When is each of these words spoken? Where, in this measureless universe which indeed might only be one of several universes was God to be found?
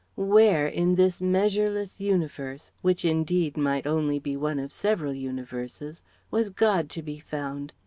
Where, 0.15 0.65
in 0.67 0.95
this 0.95 1.21
measureless 1.21 1.99
universe 1.99 2.71
which 2.81 3.05
indeed 3.05 3.55
might 3.55 3.85
only 3.85 4.17
be 4.17 4.35
one 4.35 4.57
of 4.57 4.71
several 4.71 5.13
universes 5.13 6.03
was 6.31 6.49
God 6.49 6.89
to 6.97 7.03
be 7.03 7.19
found? 7.19 7.71